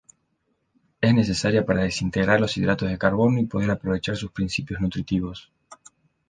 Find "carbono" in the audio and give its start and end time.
2.97-3.37